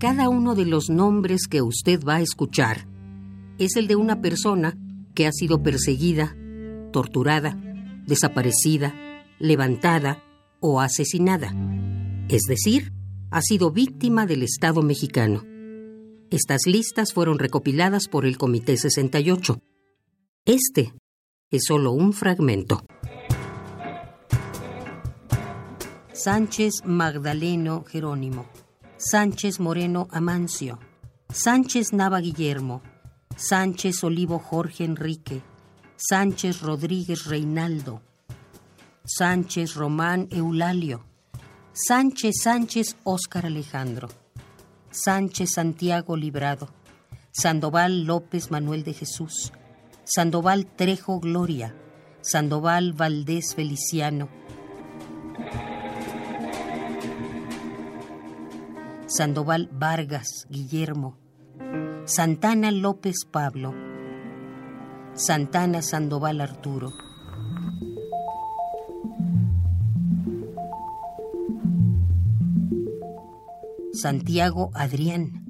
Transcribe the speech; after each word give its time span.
Cada 0.00 0.30
uno 0.30 0.54
de 0.54 0.64
los 0.64 0.88
nombres 0.88 1.42
que 1.46 1.60
usted 1.60 2.02
va 2.02 2.16
a 2.16 2.20
escuchar 2.22 2.86
es 3.58 3.76
el 3.76 3.86
de 3.86 3.96
una 3.96 4.22
persona 4.22 4.78
que 5.14 5.26
ha 5.26 5.30
sido 5.30 5.62
perseguida, 5.62 6.34
torturada, 6.90 7.60
desaparecida, 8.06 8.94
levantada 9.38 10.22
o 10.58 10.80
asesinada. 10.80 11.54
Es 12.30 12.44
decir, 12.48 12.94
ha 13.30 13.42
sido 13.42 13.72
víctima 13.72 14.24
del 14.24 14.42
Estado 14.42 14.80
mexicano. 14.80 15.44
Estas 16.30 16.62
listas 16.64 17.12
fueron 17.12 17.38
recopiladas 17.38 18.08
por 18.08 18.24
el 18.24 18.38
Comité 18.38 18.78
68. 18.78 19.60
Este 20.46 20.94
es 21.50 21.64
solo 21.66 21.92
un 21.92 22.14
fragmento. 22.14 22.82
Sánchez 26.14 26.86
Magdaleno 26.86 27.84
Jerónimo, 27.84 28.46
Sánchez 29.02 29.60
Moreno 29.60 30.08
Amancio, 30.10 30.78
Sánchez 31.32 31.94
Nava 31.94 32.20
Guillermo, 32.20 32.82
Sánchez 33.34 34.04
Olivo 34.04 34.38
Jorge 34.38 34.84
Enrique, 34.84 35.40
Sánchez 35.96 36.60
Rodríguez 36.60 37.24
Reinaldo, 37.24 38.02
Sánchez 39.06 39.74
Román 39.74 40.28
Eulalio, 40.30 41.02
Sánchez 41.72 42.42
Sánchez 42.42 42.96
Óscar 43.02 43.46
Alejandro, 43.46 44.08
Sánchez 44.90 45.52
Santiago 45.54 46.14
Librado, 46.14 46.68
Sandoval 47.32 48.04
López 48.04 48.50
Manuel 48.50 48.84
de 48.84 48.92
Jesús, 48.92 49.50
Sandoval 50.04 50.66
Trejo 50.66 51.20
Gloria, 51.20 51.74
Sandoval 52.20 52.92
Valdés 52.92 53.54
Feliciano, 53.54 54.28
Sandoval 59.10 59.68
Vargas 59.72 60.46
Guillermo, 60.48 61.18
Santana 62.04 62.70
López 62.70 63.24
Pablo, 63.28 63.74
Santana 65.14 65.82
Sandoval 65.82 66.40
Arturo. 66.40 66.92
Santiago 73.92 74.70
Adrián, 74.74 75.44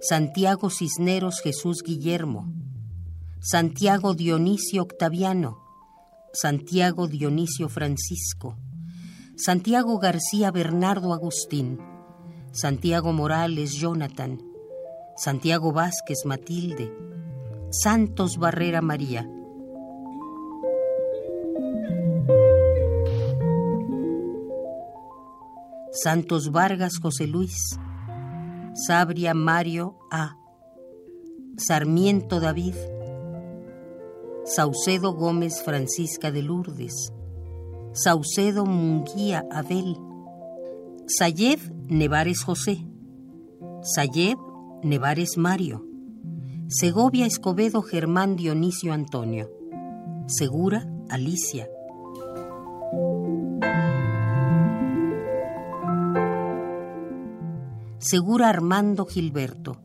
Santiago 0.00 0.70
Cisneros 0.70 1.40
Jesús 1.42 1.82
Guillermo, 1.84 2.52
Santiago 3.40 4.14
Dionisio 4.14 4.80
Octaviano, 4.80 5.58
Santiago 6.32 7.08
Dionisio 7.08 7.68
Francisco, 7.68 8.56
Santiago 9.34 9.98
García 9.98 10.52
Bernardo 10.52 11.12
Agustín, 11.12 11.80
Santiago 12.54 13.14
Morales 13.14 13.72
Jonathan, 13.72 14.38
Santiago 15.16 15.72
Vázquez 15.72 16.26
Matilde, 16.26 16.92
Santos 17.70 18.36
Barrera 18.36 18.82
María. 18.82 19.26
Santos 25.92 26.52
Vargas 26.52 26.98
José 27.00 27.26
Luis, 27.26 27.56
Sabria 28.74 29.32
Mario 29.32 29.96
A, 30.10 30.36
Sarmiento 31.56 32.38
David, 32.38 32.74
Saucedo 34.44 35.14
Gómez 35.14 35.62
Francisca 35.62 36.30
de 36.30 36.42
Lourdes, 36.42 37.14
Saucedo 37.94 38.66
Munguía 38.66 39.46
Abel, 39.50 39.96
Sayed 41.18 41.60
Nevares 41.88 42.42
José, 42.42 42.86
Sayed 43.82 44.38
Nevares 44.82 45.36
Mario, 45.36 45.84
Segovia 46.68 47.26
Escobedo 47.26 47.82
Germán 47.82 48.34
Dionisio 48.34 48.94
Antonio, 48.94 49.50
Segura 50.26 50.88
Alicia. 51.10 51.68
Segura 57.98 58.48
Armando 58.48 59.04
Gilberto, 59.04 59.76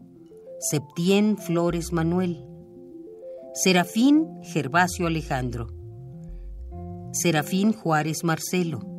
Septién 0.60 1.38
Flores 1.38 1.92
Manuel, 1.92 2.46
Serafín 3.54 4.42
Gervasio 4.44 5.08
Alejandro, 5.08 5.68
Serafín 7.12 7.74
Juárez 7.74 8.24
Marcelo, 8.24 8.97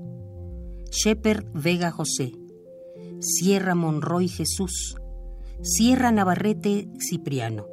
Shepherd 0.91 1.47
Vega 1.54 1.91
José, 1.91 2.32
Sierra 3.21 3.75
Monroy 3.75 4.28
Jesús, 4.28 4.97
Sierra 5.60 6.12
Navarrete 6.12 6.88
Cipriano, 6.99 7.66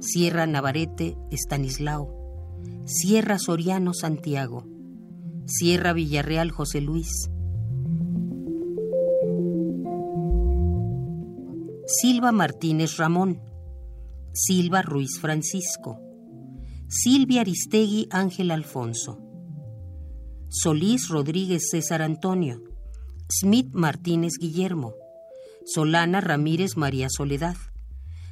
Sierra 0.00 0.46
Navarrete 0.46 1.16
Estanislao, 1.30 2.12
Sierra 2.84 3.38
Soriano 3.38 3.94
Santiago, 3.94 4.64
Sierra 5.46 5.92
Villarreal 5.92 6.50
José 6.52 6.80
Luis, 6.80 7.30
Silva 11.86 12.32
Martínez 12.32 12.96
Ramón, 12.96 13.40
Silva 14.32 14.82
Ruiz 14.82 15.18
Francisco, 15.20 15.98
Silvia 16.88 17.40
Aristegui 17.40 18.06
Ángel 18.10 18.50
Alfonso, 18.52 19.25
Solís 20.48 21.08
Rodríguez 21.08 21.68
César 21.70 22.02
Antonio, 22.02 22.62
Smith 23.28 23.70
Martínez 23.72 24.34
Guillermo, 24.40 24.94
Solana 25.64 26.20
Ramírez 26.20 26.76
María 26.76 27.08
Soledad, 27.10 27.56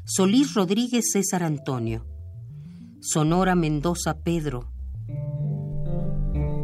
Solís 0.05 0.55
Rodríguez 0.55 1.07
César 1.13 1.43
Antonio, 1.43 2.07
Sonora 3.01 3.55
Mendoza 3.57 4.19
Pedro. 4.23 4.71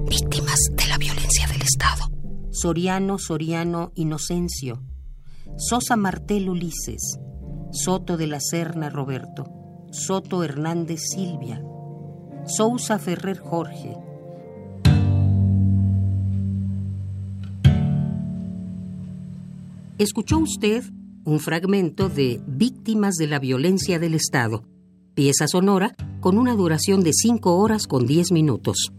Víctimas 0.09 0.59
de 0.77 0.87
la 0.89 0.99
violencia 0.99 1.47
del 1.49 1.62
Estado. 1.62 2.05
Soriano 2.53 3.19
Soriano 3.19 3.93
Inocencio, 3.94 4.83
Sosa 5.56 5.97
Martel 5.97 6.49
Ulises, 6.49 7.19
Soto 7.72 8.16
de 8.16 8.27
la 8.27 8.39
Serna 8.41 8.89
Roberto, 8.89 9.44
Soto 9.91 10.44
Hernández 10.44 11.00
Silvia, 11.12 11.60
Sousa 12.44 12.99
Ferrer 12.99 13.39
Jorge, 13.39 13.97
Escuchó 20.00 20.38
usted 20.38 20.83
un 21.27 21.41
fragmento 21.41 22.09
de 22.09 22.41
Víctimas 22.47 23.16
de 23.16 23.27
la 23.27 23.38
Violencia 23.38 23.99
del 23.99 24.15
Estado, 24.15 24.65
pieza 25.12 25.47
sonora 25.47 25.94
con 26.21 26.38
una 26.38 26.55
duración 26.55 27.03
de 27.03 27.12
5 27.12 27.59
horas 27.59 27.87
con 27.87 28.06
10 28.06 28.33
minutos. 28.33 28.93